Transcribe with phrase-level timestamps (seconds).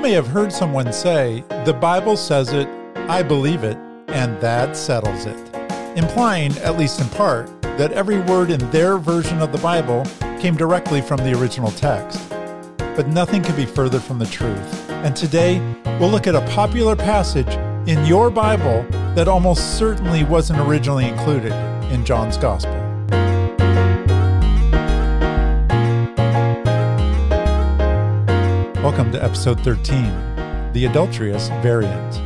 [0.00, 2.66] may have heard someone say, The Bible says it,
[2.96, 3.76] I believe it,
[4.08, 5.36] and that settles it,
[5.94, 10.06] implying, at least in part, that every word in their version of the Bible
[10.40, 12.30] came directly from the original text.
[12.78, 14.90] But nothing could be further from the truth.
[14.90, 15.60] And today,
[15.98, 17.54] we'll look at a popular passage
[17.86, 21.52] in your Bible that almost certainly wasn't originally included
[21.92, 22.79] in John's Gospel.
[29.00, 32.18] Welcome to episode 13 The Adulterous Variant.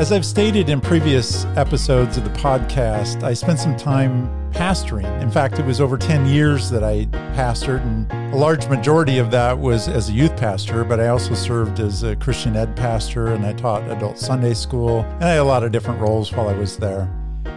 [0.00, 5.20] As I've stated in previous episodes of the podcast, I spent some time pastoring.
[5.20, 7.04] In fact, it was over 10 years that I
[7.36, 11.34] pastored, and a large majority of that was as a youth pastor, but I also
[11.34, 15.40] served as a Christian ed pastor and I taught adult Sunday school, and I had
[15.40, 17.02] a lot of different roles while I was there.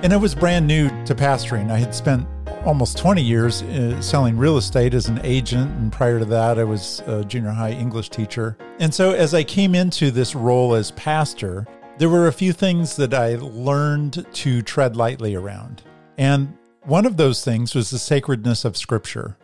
[0.03, 1.71] And it was brand new to pastoring.
[1.71, 2.27] I had spent
[2.65, 5.69] almost 20 years uh, selling real estate as an agent.
[5.77, 8.57] And prior to that, I was a junior high English teacher.
[8.79, 11.67] And so as I came into this role as pastor,
[11.99, 15.83] there were a few things that I learned to tread lightly around.
[16.17, 19.37] And one of those things was the sacredness of Scripture.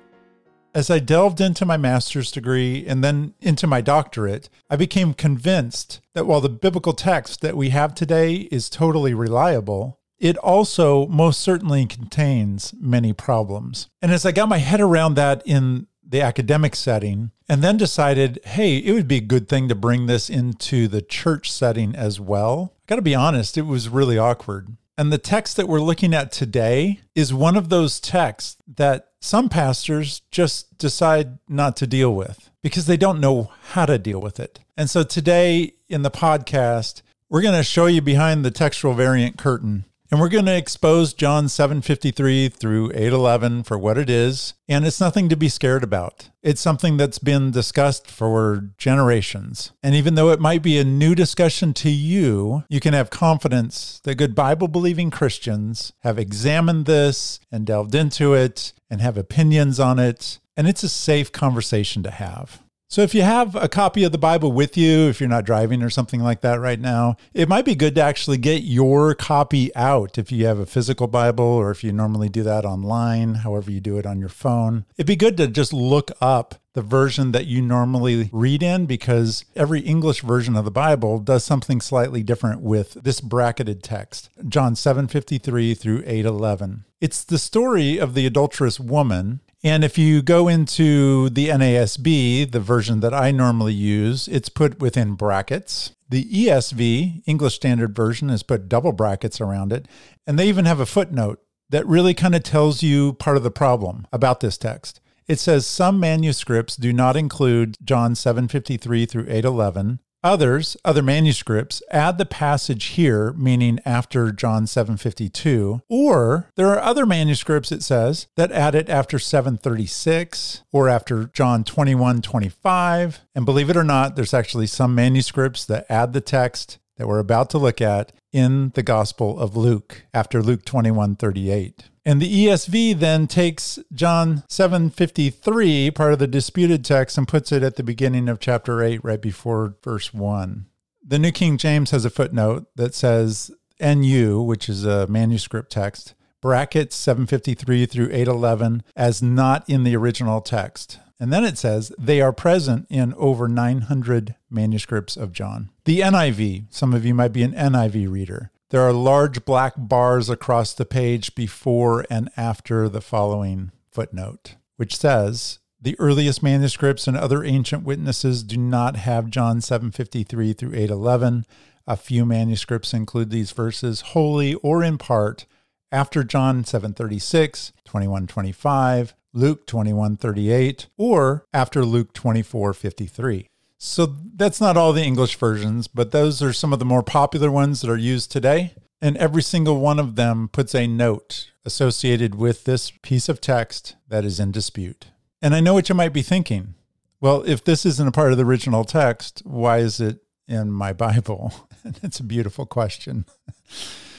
[0.74, 6.02] As I delved into my master's degree and then into my doctorate, I became convinced
[6.16, 11.42] that while the biblical text that we have today is totally reliable, it also most
[11.42, 13.90] certainly contains many problems.
[14.02, 18.40] And as I got my head around that in the academic setting, and then decided,
[18.46, 22.20] hey, it would be a good thing to bring this into the church setting as
[22.20, 22.74] well.
[22.76, 24.78] I got to be honest, it was really awkward.
[24.98, 29.50] And the text that we're looking at today is one of those texts that some
[29.50, 34.40] pastors just decide not to deal with because they don't know how to deal with
[34.40, 34.60] it.
[34.78, 39.38] And so today in the podcast, we're going to show you behind the textual variant
[39.38, 44.86] curtain and we're going to expose John 753 through 811 for what it is, and
[44.86, 46.30] it's nothing to be scared about.
[46.44, 49.72] It's something that's been discussed for generations.
[49.81, 54.02] And even though it might be a new discussion to you, you can have confidence
[54.03, 59.80] that good Bible believing Christians have examined this and delved into it and have opinions
[59.80, 62.62] on it, and it's a safe conversation to have.
[62.91, 65.81] So, if you have a copy of the Bible with you, if you're not driving
[65.81, 69.74] or something like that right now, it might be good to actually get your copy
[69.78, 73.72] out if you have a physical Bible or if you normally do that online, however
[73.72, 74.84] you do it on your phone.
[74.97, 79.46] It'd be good to just look up the version that you normally read in because
[79.56, 84.30] every English version of the Bible does something slightly different with this bracketed text.
[84.50, 86.84] John 7:53 through 8:11.
[87.00, 92.60] It's the story of the adulterous woman and if you go into the NASB, the
[92.60, 95.94] version that I normally use, it's put within brackets.
[96.10, 99.88] The ESV, English Standard Version, has put double brackets around it.
[100.26, 103.52] And they even have a footnote that really kind of tells you part of the
[103.52, 105.00] problem about this text.
[105.28, 112.18] It says some manuscripts do not include John 753 through 811, Others, other manuscripts, add
[112.18, 118.52] the passage here, meaning after John 752, or there are other manuscripts, it says, that
[118.52, 123.22] add it after 736 or after John 21 25.
[123.34, 127.20] And believe it or not, there's actually some manuscripts that add the text that we're
[127.20, 131.90] about to look at in the Gospel of Luke after Luke 21 38.
[132.03, 137.62] And the ESV then takes John 7:53, part of the disputed text, and puts it
[137.62, 140.66] at the beginning of chapter 8, right before verse 1.
[141.06, 146.16] The New King James has a footnote that says NU, which is a manuscript text,
[146.41, 151.00] brackets 753 through 811 as not in the original text.
[151.19, 155.69] And then it says they are present in over 900 manuscripts of John.
[155.85, 158.51] The NIV, some of you might be an NIV reader.
[158.72, 164.96] There are large black bars across the page before and after the following footnote, which
[164.96, 171.46] says the earliest manuscripts and other ancient witnesses do not have John 753 through 811.
[171.86, 175.46] A few manuscripts include these verses wholly or in part
[175.92, 183.50] after John 736, 2125, Luke 2138, or after Luke 2453.
[183.83, 184.06] So
[184.36, 187.81] that's not all the English versions, but those are some of the more popular ones
[187.81, 188.75] that are used today.
[189.01, 193.95] And every single one of them puts a note associated with this piece of text
[194.07, 195.07] that is in dispute.
[195.42, 196.75] And I know what you might be thinking.
[197.19, 200.94] Well, if this isn't a part of the original text, why is it in my
[200.94, 201.51] Bible?
[202.04, 203.25] It's a beautiful question.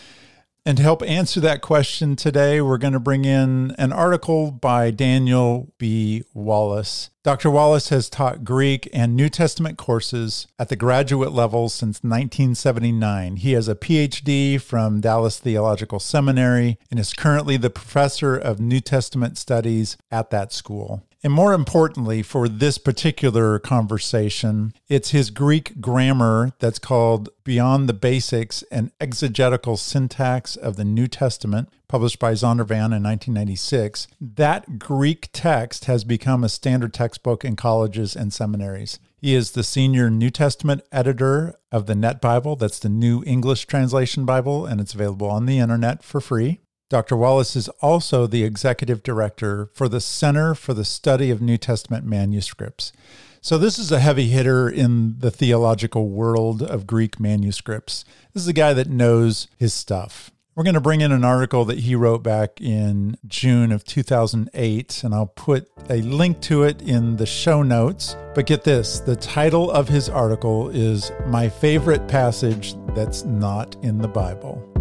[0.65, 4.93] And to help answer that question today, we're going to bring in an article by
[4.93, 6.23] Daniel B.
[6.35, 7.11] Wallace.
[7.25, 7.51] Dr.
[7.51, 13.37] Wallace has taught Greek and New Testament courses at the graduate level since 1979.
[13.37, 18.81] He has a PhD from Dallas Theological Seminary and is currently the professor of New
[18.81, 21.03] Testament studies at that school.
[21.25, 27.93] And more importantly, for this particular conversation, it's his Greek grammar that's called Beyond the
[27.93, 34.09] Basics An Exegetical Syntax of the New Testament, published by Zondervan in 1996.
[34.21, 38.99] That Greek text has become a standard textbook in colleges and seminaries.
[39.17, 42.57] He is the senior New Testament editor of the Net Bible.
[42.57, 46.59] That's the New English Translation Bible, and it's available on the internet for free.
[46.93, 47.17] Dr.
[47.17, 52.05] Wallace is also the executive director for the Center for the Study of New Testament
[52.05, 52.93] Manuscripts.
[53.41, 58.05] So, this is a heavy hitter in the theological world of Greek manuscripts.
[58.35, 60.31] This is a guy that knows his stuff.
[60.55, 65.03] We're going to bring in an article that he wrote back in June of 2008,
[65.03, 68.19] and I'll put a link to it in the show notes.
[68.35, 73.97] But get this the title of his article is My Favorite Passage That's Not in
[73.97, 74.72] the Bible.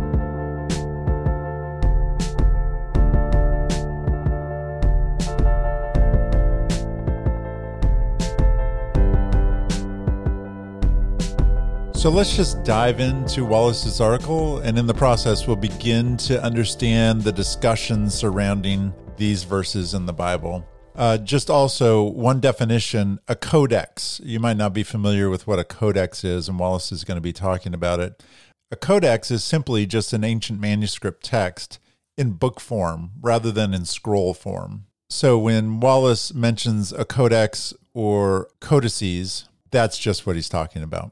[12.01, 17.21] So let's just dive into Wallace's article, and in the process, we'll begin to understand
[17.21, 20.67] the discussion surrounding these verses in the Bible.
[20.95, 24.19] Uh, just also one definition a codex.
[24.23, 27.21] You might not be familiar with what a codex is, and Wallace is going to
[27.21, 28.23] be talking about it.
[28.71, 31.77] A codex is simply just an ancient manuscript text
[32.17, 34.85] in book form rather than in scroll form.
[35.11, 41.11] So when Wallace mentions a codex or codices, that's just what he's talking about.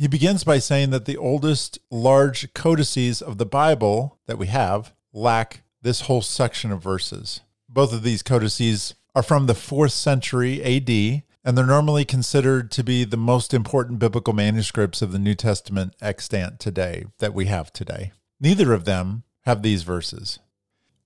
[0.00, 4.94] He begins by saying that the oldest large codices of the Bible that we have
[5.12, 7.40] lack this whole section of verses.
[7.68, 12.82] Both of these codices are from the fourth century AD, and they're normally considered to
[12.82, 17.70] be the most important biblical manuscripts of the New Testament extant today that we have
[17.70, 18.12] today.
[18.40, 20.38] Neither of them have these verses.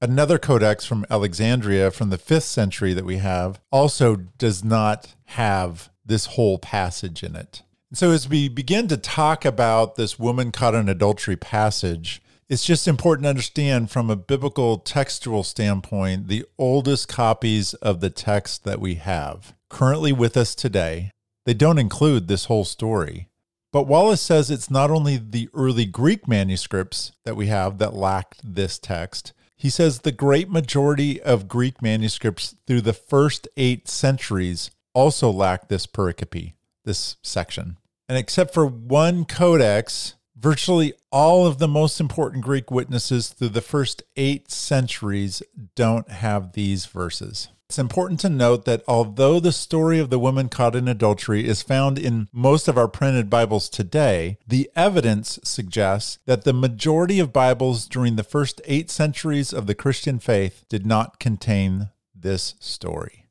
[0.00, 5.90] Another codex from Alexandria from the fifth century that we have also does not have
[6.06, 7.62] this whole passage in it.
[7.92, 12.88] So, as we begin to talk about this woman caught in adultery passage, it's just
[12.88, 18.80] important to understand from a biblical textual standpoint the oldest copies of the text that
[18.80, 21.10] we have currently with us today.
[21.46, 23.28] They don't include this whole story.
[23.72, 28.40] But Wallace says it's not only the early Greek manuscripts that we have that lacked
[28.44, 29.32] this text.
[29.56, 35.68] He says the great majority of Greek manuscripts through the first eight centuries also lack
[35.68, 36.52] this pericope,
[36.84, 37.78] this section.
[38.08, 43.60] And except for one codex, virtually all of the most important Greek witnesses through the
[43.60, 45.42] first eight centuries
[45.74, 47.48] don't have these verses.
[47.70, 51.62] It's important to note that although the story of the woman caught in adultery is
[51.62, 57.32] found in most of our printed Bibles today, the evidence suggests that the majority of
[57.32, 63.23] Bibles during the first eight centuries of the Christian faith did not contain this story.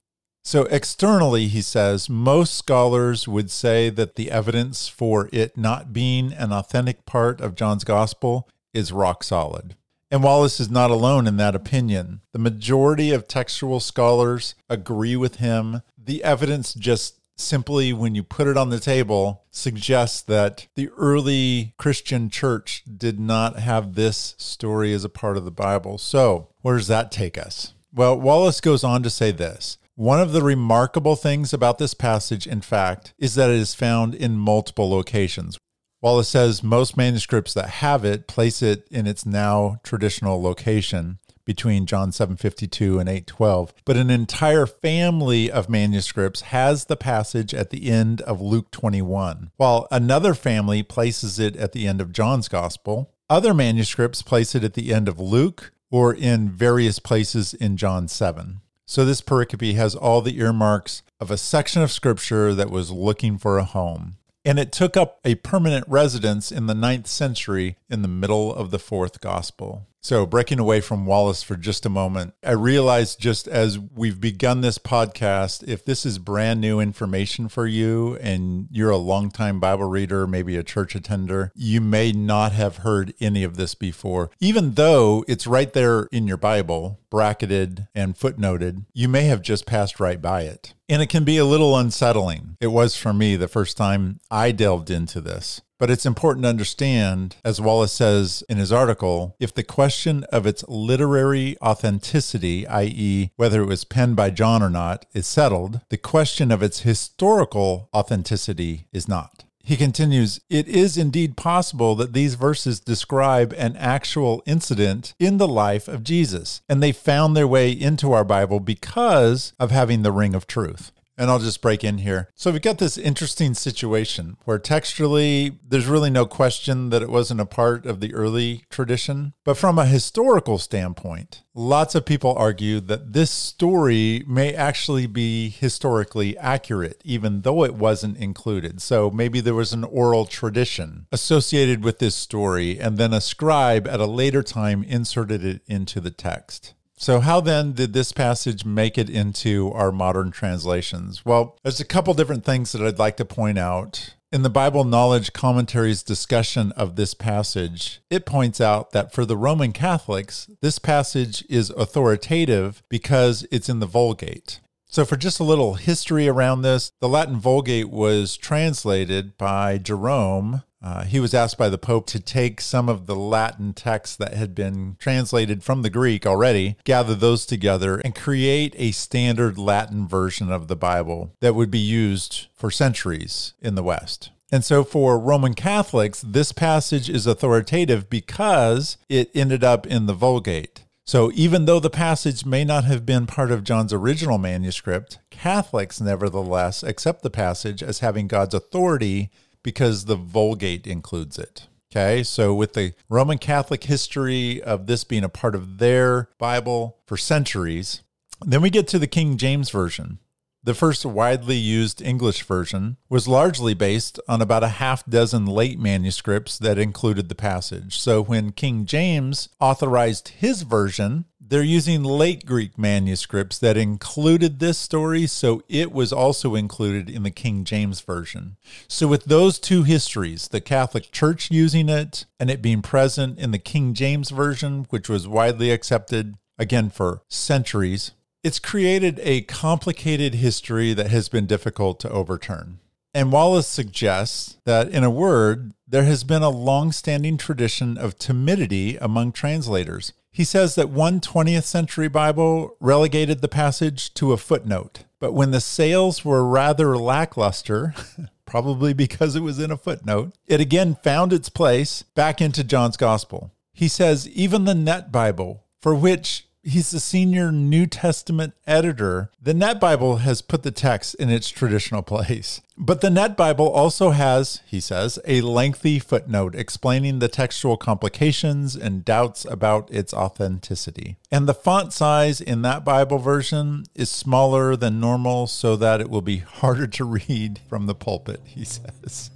[0.46, 6.34] So, externally, he says, most scholars would say that the evidence for it not being
[6.34, 9.76] an authentic part of John's gospel is rock solid.
[10.12, 12.22] And Wallace is not alone in that opinion.
[12.34, 15.82] The majority of textual scholars agree with him.
[15.98, 21.74] The evidence just simply, when you put it on the table, suggests that the early
[21.78, 25.98] Christian church did not have this story as a part of the Bible.
[25.98, 27.74] So, where does that take us?
[27.94, 32.48] Well, Wallace goes on to say this one of the remarkable things about this passage,
[32.48, 35.58] in fact, is that it is found in multiple locations.
[36.00, 41.20] While it says most manuscripts that have it place it in its now traditional location
[41.46, 47.70] between John 752 and 812, but an entire family of manuscripts has the passage at
[47.70, 52.48] the end of Luke 21, while another family places it at the end of John's
[52.48, 53.14] gospel.
[53.30, 58.08] Other manuscripts place it at the end of Luke or in various places in John
[58.08, 58.62] 7.
[58.94, 63.40] So this pericope has all the earmarks of a section of scripture that was looking
[63.40, 64.18] for a home.
[64.46, 68.70] And it took up a permanent residence in the ninth century in the middle of
[68.70, 69.88] the fourth gospel.
[70.06, 74.60] So, breaking away from Wallace for just a moment, I realized just as we've begun
[74.60, 79.88] this podcast, if this is brand new information for you and you're a longtime Bible
[79.88, 84.30] reader, maybe a church attender, you may not have heard any of this before.
[84.42, 89.68] Even though it's right there in your Bible, bracketed and footnoted, you may have just
[89.68, 90.74] passed right by it.
[90.90, 92.58] And it can be a little unsettling.
[92.60, 95.62] It was for me the first time I delved into this.
[95.78, 100.48] But it's important to understand, as Wallace says in his article, if the question of
[100.48, 105.98] its literary authenticity, i.e., whether it was penned by John or not, is settled, the
[105.98, 109.44] question of its historical authenticity is not.
[109.66, 115.48] He continues, It is indeed possible that these verses describe an actual incident in the
[115.48, 120.12] life of Jesus, and they found their way into our Bible because of having the
[120.12, 120.92] ring of truth.
[121.18, 122.30] And I'll just break in here.
[122.34, 127.42] So we've got this interesting situation where textually, there's really no question that it wasn't
[127.42, 129.34] a part of the early tradition.
[129.44, 135.50] But from a historical standpoint, lots of people argue that this story may actually be
[135.50, 138.82] historically accurate, even though it wasn't included.
[138.82, 143.88] So maybe there was an oral tradition associated with this story, and then a scribe
[143.88, 146.74] at a later time inserted it into the text.
[146.96, 151.26] So, how then did this passage make it into our modern translations?
[151.26, 154.16] Well, there's a couple different things that I'd like to point out.
[154.32, 159.38] In the Bible Knowledge Commentary's discussion of this passage, it points out that for the
[159.38, 164.60] Roman Catholics, this passage is authoritative because it's in the Vulgate.
[164.88, 170.64] So, for just a little history around this, the Latin Vulgate was translated by Jerome
[170.84, 174.34] uh, he was asked by the Pope to take some of the Latin texts that
[174.34, 180.08] had been translated from the Greek already, gather those together, and create a standard Latin
[180.08, 184.32] version of the Bible that would be used for centuries in the West.
[184.52, 190.14] And so for Roman Catholics, this passage is authoritative because it ended up in the
[190.14, 190.84] Vulgate.
[191.06, 196.00] So even though the passage may not have been part of John's original manuscript, Catholics
[196.00, 199.30] nevertheless accept the passage as having God's authority
[199.64, 201.68] because the Vulgate includes it.
[201.92, 206.98] Okay, so with the Roman Catholic history of this being a part of their Bible
[207.06, 208.02] for centuries,
[208.42, 210.20] then we get to the King James Version.
[210.66, 215.78] The first widely used English version was largely based on about a half dozen late
[215.78, 218.00] manuscripts that included the passage.
[218.00, 224.78] So when King James authorized his version, they're using late Greek manuscripts that included this
[224.78, 228.56] story, so it was also included in the King James Version.
[228.88, 233.52] So, with those two histories, the Catholic Church using it and it being present in
[233.52, 238.12] the King James Version, which was widely accepted again for centuries,
[238.44, 242.80] it's created a complicated history that has been difficult to overturn.
[243.14, 248.18] And Wallace suggests that, in a word, there has been a long standing tradition of
[248.18, 250.14] timidity among translators.
[250.34, 255.52] He says that one 20th century Bible relegated the passage to a footnote, but when
[255.52, 257.94] the sales were rather lackluster,
[258.48, 262.98] probably because it was in a footnote, it again found its place back into John's
[262.98, 263.52] Gospel.
[263.74, 269.30] He says even the Net Bible, for which he's the senior New Testament editor.
[269.42, 272.62] The Net Bible has put the text in its traditional place.
[272.78, 278.76] But the Net Bible also has, he says, a lengthy footnote explaining the textual complications
[278.76, 281.18] and doubts about its authenticity.
[281.32, 286.10] And the font size in that Bible version is smaller than normal so that it
[286.10, 289.30] will be harder to read from the pulpit, he says.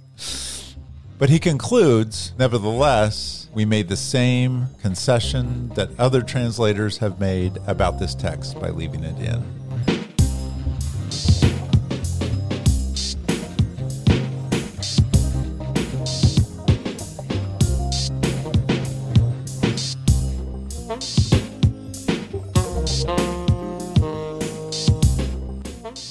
[1.18, 7.98] But he concludes, nevertheless, we made the same concession that other translators have made about
[7.98, 9.97] this text by leaving it in.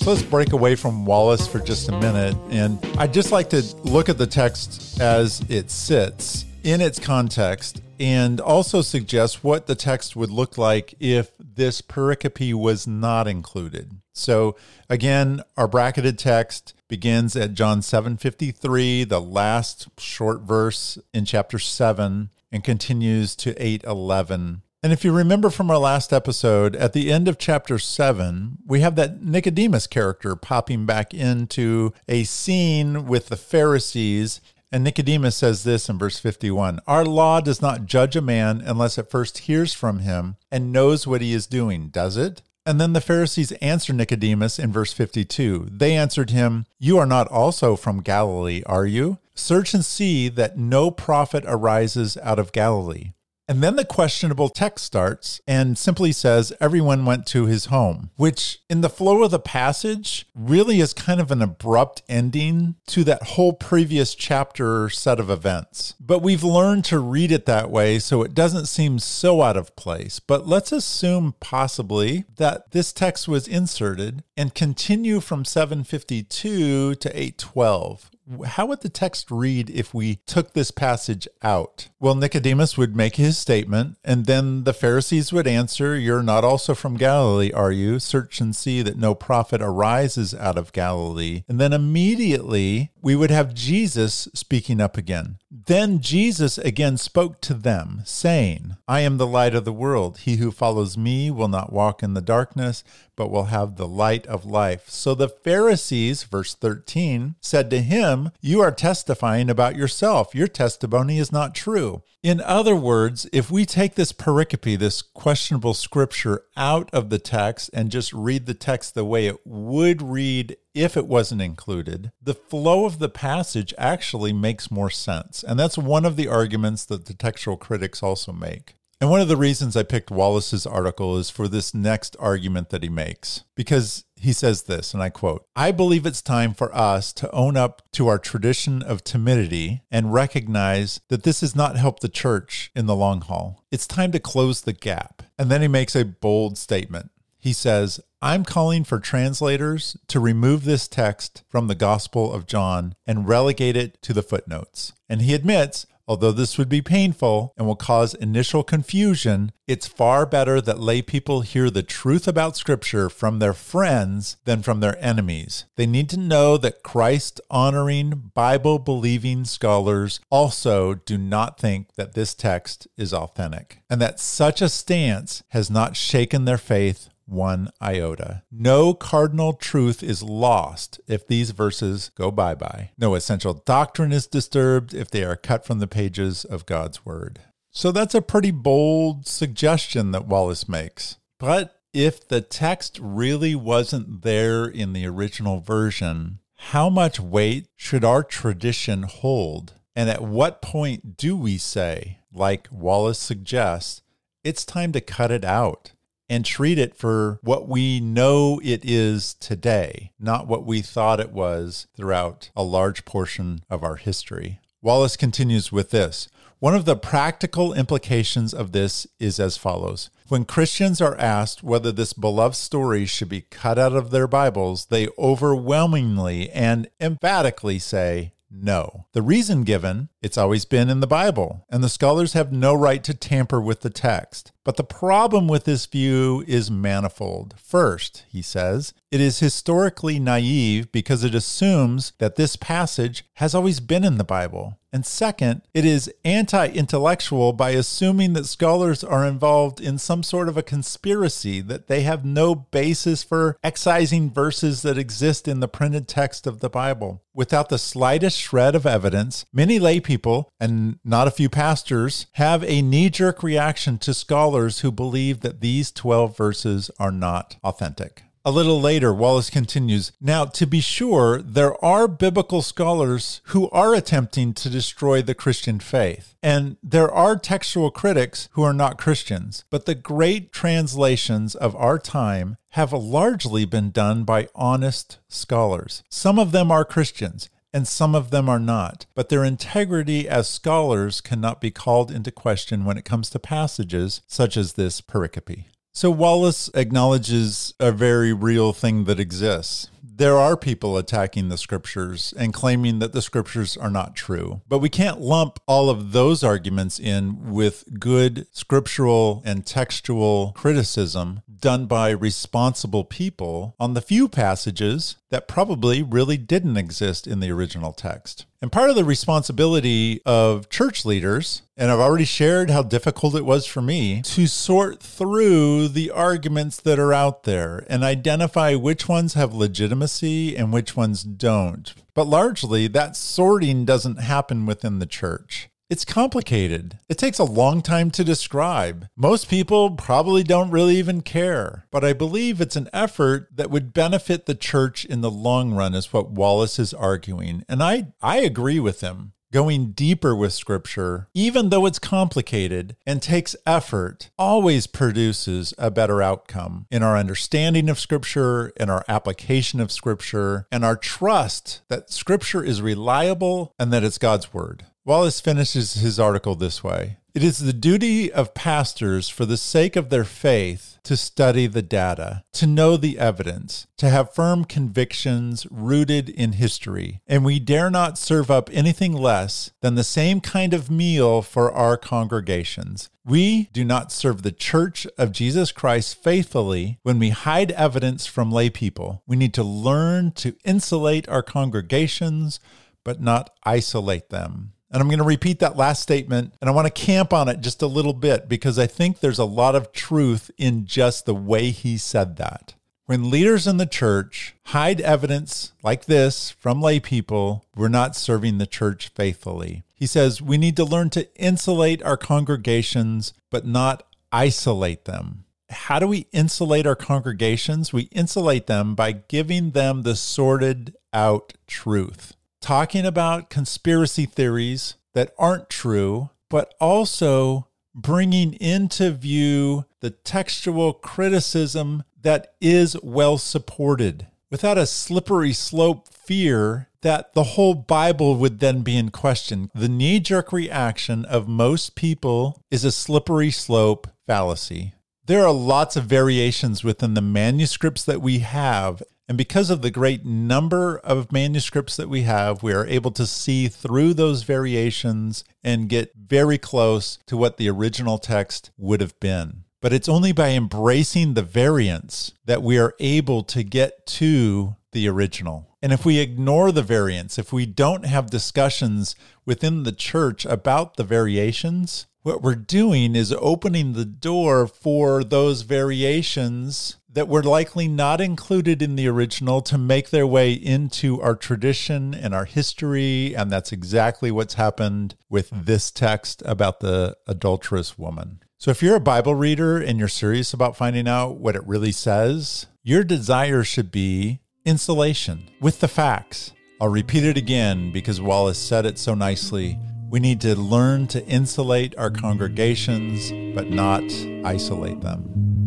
[0.08, 2.34] Let's break away from Wallace for just a minute.
[2.50, 7.82] And I'd just like to look at the text as it sits in its context
[8.00, 13.92] and also suggest what the text would look like if this pericope was not included.
[14.14, 14.56] So
[14.90, 22.30] again, our bracketed text begins at John 7:53, the last short verse in chapter 7
[22.50, 27.28] and continues to 8:11 and if you remember from our last episode, at the end
[27.28, 33.36] of chapter 7, we have that Nicodemus character popping back into a scene with the
[33.36, 34.40] Pharisees.
[34.72, 38.98] And Nicodemus says this in verse 51 Our law does not judge a man unless
[38.98, 42.42] it first hears from him and knows what he is doing, does it?
[42.66, 45.68] And then the Pharisees answer Nicodemus in verse 52.
[45.70, 49.18] They answered him, You are not also from Galilee, are you?
[49.36, 53.12] Search and see that no prophet arises out of Galilee.
[53.50, 58.60] And then the questionable text starts and simply says, Everyone went to his home, which
[58.70, 63.24] in the flow of the passage really is kind of an abrupt ending to that
[63.24, 65.96] whole previous chapter set of events.
[66.00, 69.76] But we've learned to read it that way so it doesn't seem so out of
[69.78, 70.20] place.
[70.20, 78.12] But let's assume possibly that this text was inserted and continue from 752 to 812
[78.46, 81.90] how would the text read if we took this passage out?
[82.00, 86.74] Well, Nicodemus would make his statement, and then the Pharisees would answer, You're not also
[86.74, 88.00] from Galilee, are you?
[88.00, 91.44] Search and see that no prophet arises out of Galilee.
[91.48, 95.38] And then immediately we would have Jesus speaking up again.
[95.50, 100.18] Then Jesus again spoke to them, saying, I am the light of the world.
[100.18, 102.84] He who follows me will not walk in the darkness,
[103.16, 104.90] but will have the light of life.
[104.90, 110.36] So the Pharisees, verse 13, said to him, You are testifying about yourself.
[110.36, 112.04] Your testimony is not true.
[112.24, 117.70] In other words, if we take this pericope, this questionable scripture, out of the text
[117.72, 122.34] and just read the text the way it would read if it wasn't included, the
[122.34, 125.44] flow of the passage actually makes more sense.
[125.44, 128.76] And that's one of the arguments that the textual critics also make.
[129.00, 132.82] And one of the reasons I picked Wallace's article is for this next argument that
[132.82, 137.14] he makes, because he says this, and I quote I believe it's time for us
[137.14, 142.02] to own up to our tradition of timidity and recognize that this has not helped
[142.02, 143.64] the church in the long haul.
[143.72, 145.22] It's time to close the gap.
[145.38, 147.12] And then he makes a bold statement.
[147.48, 152.94] He says, I'm calling for translators to remove this text from the Gospel of John
[153.06, 154.92] and relegate it to the footnotes.
[155.08, 160.26] And he admits, Although this would be painful and will cause initial confusion, it's far
[160.26, 165.02] better that lay people hear the truth about Scripture from their friends than from their
[165.04, 165.66] enemies.
[165.76, 172.14] They need to know that Christ honoring, Bible believing scholars also do not think that
[172.14, 177.70] this text is authentic, and that such a stance has not shaken their faith one
[177.82, 178.44] iota.
[178.52, 182.92] No cardinal truth is lost if these verses go bye bye.
[182.98, 187.42] No essential doctrine is disturbed if they are cut from the pages of God's Word.
[187.72, 191.18] So that's a pretty bold suggestion that Wallace makes.
[191.38, 198.04] But if the text really wasn't there in the original version, how much weight should
[198.04, 199.74] our tradition hold?
[199.96, 204.02] And at what point do we say, like Wallace suggests,
[204.44, 205.92] it's time to cut it out?
[206.30, 211.32] And treat it for what we know it is today, not what we thought it
[211.32, 214.60] was throughout a large portion of our history.
[214.82, 216.30] Wallace continues with this.
[216.60, 220.10] One of the practical implications of this is as follows.
[220.28, 224.88] When Christians are asked whether this beloved story should be cut out of their Bibles,
[224.88, 229.06] they overwhelmingly and emphatically say no.
[229.14, 233.04] The reason given, it's always been in the Bible, and the scholars have no right
[233.04, 234.52] to tamper with the text.
[234.68, 237.56] But the problem with this view is manifold.
[237.58, 243.80] First, he says, it is historically naive because it assumes that this passage has always
[243.80, 244.78] been in the Bible.
[244.92, 250.50] And second, it is anti intellectual by assuming that scholars are involved in some sort
[250.50, 255.68] of a conspiracy, that they have no basis for excising verses that exist in the
[255.68, 257.22] printed text of the Bible.
[257.34, 262.64] Without the slightest shred of evidence, many lay people, and not a few pastors, have
[262.64, 268.24] a knee jerk reaction to scholars who believe that these 12 verses are not authentic.
[268.48, 273.94] A little later, Wallace continues Now, to be sure, there are biblical scholars who are
[273.94, 276.34] attempting to destroy the Christian faith.
[276.42, 279.66] And there are textual critics who are not Christians.
[279.70, 286.04] But the great translations of our time have largely been done by honest scholars.
[286.08, 289.06] Some of them are Christians and some of them are not.
[289.16, 294.22] But their integrity as scholars cannot be called into question when it comes to passages
[294.28, 295.66] such as this pericope.
[295.94, 299.90] So Wallace acknowledges a very real thing that exists.
[300.18, 304.62] There are people attacking the scriptures and claiming that the scriptures are not true.
[304.68, 311.44] But we can't lump all of those arguments in with good scriptural and textual criticism
[311.60, 317.52] done by responsible people on the few passages that probably really didn't exist in the
[317.52, 318.48] original text.
[318.60, 323.46] And part of the responsibility of church leaders, and I've already shared how difficult it
[323.46, 329.08] was for me to sort through the arguments that are out there and identify which
[329.08, 331.94] ones have legitimacy and which ones don't.
[332.16, 335.70] But largely, that sorting doesn't happen within the church.
[335.90, 337.00] It's complicated.
[337.08, 339.08] It takes a long time to describe.
[339.16, 341.86] Most people probably don't really even care.
[341.92, 345.96] But I believe it's an effort that would benefit the church in the long run,
[345.96, 347.64] is what Wallace is arguing.
[347.70, 349.32] And I, I agree with him.
[349.54, 356.22] Going deeper with scripture, even though it's complicated and takes effort, always produces a better
[356.22, 362.12] outcome in our understanding of scripture, in our application of scripture, and our trust that
[362.12, 364.86] scripture is reliable and that it's God's word.
[365.08, 369.96] Wallace finishes his article this way It is the duty of pastors, for the sake
[369.96, 375.66] of their faith, to study the data, to know the evidence, to have firm convictions
[375.72, 380.74] rooted in history, and we dare not serve up anything less than the same kind
[380.74, 383.10] of meal for our congregations.
[383.24, 388.52] We do not serve the church of Jesus Christ faithfully when we hide evidence from
[388.52, 389.24] lay people.
[389.26, 392.60] We need to learn to insulate our congregations
[393.06, 394.74] but not isolate them.
[394.92, 397.62] And I'm going to repeat that last statement and I want to camp on it
[397.62, 401.36] just a little bit because I think there's a lot of truth in just the
[401.36, 402.76] way he said that.
[403.06, 408.58] When leaders in the church hide evidence like this from lay people, we're not serving
[408.58, 409.84] the church faithfully.
[409.94, 415.46] He says we need to learn to insulate our congregations, but not isolate them.
[415.70, 417.92] How do we insulate our congregations?
[417.92, 422.37] We insulate them by giving them the sorted out truth
[422.68, 432.04] talking about conspiracy theories that aren't true, but also bringing into view the textual criticism
[432.22, 438.82] that is well supported without a slippery slope fear that the whole Bible would then
[438.82, 439.72] be in question.
[439.74, 444.94] The knee jerk reaction of most people is a slippery slope fallacy.
[445.26, 449.92] There are lots of variations within the manuscripts that we have, and because of the
[449.92, 455.44] great number of manuscripts that we have, we are able to see through those variations
[455.64, 459.64] and get very close to what the original text would have been.
[459.82, 465.10] But it's only by embracing the variants that we are able to get to the
[465.10, 465.68] original.
[465.82, 469.14] And if we ignore the variants, if we don't have discussions
[469.46, 475.62] within the church about the variations, what we're doing is opening the door for those
[475.62, 481.36] variations that were likely not included in the original to make their way into our
[481.36, 483.36] tradition and our history.
[483.36, 488.44] And that's exactly what's happened with this text about the adulterous woman.
[488.60, 491.92] So, if you're a Bible reader and you're serious about finding out what it really
[491.92, 496.54] says, your desire should be insulation with the facts.
[496.82, 499.80] I'll repeat it again because Wallace said it so nicely.
[500.10, 504.04] We need to learn to insulate our congregations, but not
[504.46, 505.67] isolate them.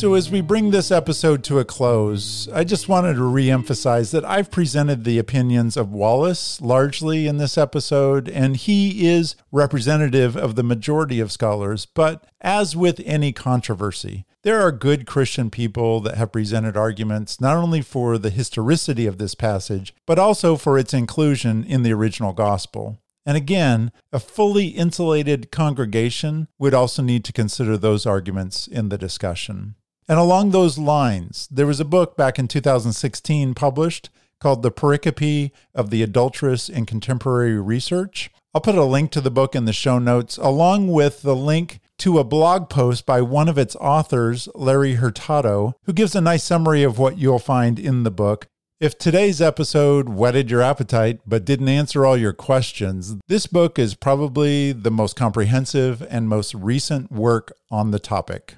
[0.00, 4.24] So, as we bring this episode to a close, I just wanted to reemphasize that
[4.24, 10.54] I've presented the opinions of Wallace largely in this episode, and he is representative of
[10.54, 11.84] the majority of scholars.
[11.84, 17.58] But as with any controversy, there are good Christian people that have presented arguments not
[17.58, 22.32] only for the historicity of this passage, but also for its inclusion in the original
[22.32, 23.02] gospel.
[23.26, 28.96] And again, a fully insulated congregation would also need to consider those arguments in the
[28.96, 29.74] discussion.
[30.10, 35.52] And along those lines, there was a book back in 2016 published called The Pericope
[35.72, 38.28] of the Adulteress in Contemporary Research.
[38.52, 41.78] I'll put a link to the book in the show notes, along with the link
[41.98, 46.42] to a blog post by one of its authors, Larry Hurtado, who gives a nice
[46.42, 48.48] summary of what you'll find in the book.
[48.80, 53.94] If today's episode whetted your appetite but didn't answer all your questions, this book is
[53.94, 58.56] probably the most comprehensive and most recent work on the topic.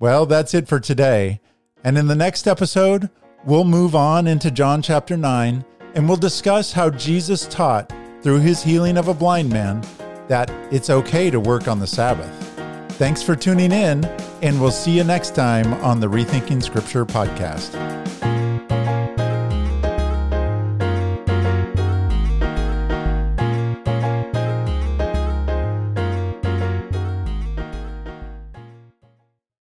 [0.00, 1.40] Well, that's it for today.
[1.84, 3.10] And in the next episode,
[3.44, 8.62] we'll move on into John chapter 9 and we'll discuss how Jesus taught through his
[8.62, 9.84] healing of a blind man
[10.28, 12.32] that it's okay to work on the Sabbath.
[12.92, 14.04] Thanks for tuning in,
[14.42, 17.74] and we'll see you next time on the Rethinking Scripture podcast.